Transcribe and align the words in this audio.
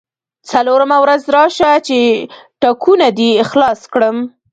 څلورمه 0.49 0.97
ورځ 1.03 1.21
راشه 1.35 1.71
چې 1.87 1.97
ټکونه 2.61 3.07
دې 3.17 3.31
خلاص 3.49 3.81
کړم. 3.93 4.17